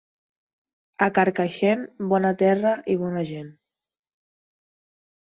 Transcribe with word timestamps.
A 1.05 1.09
Carcaixent, 1.17 1.83
bona 2.13 2.31
terra 2.39 2.71
i 2.93 2.95
bona 3.01 3.23
gent. 3.33 3.51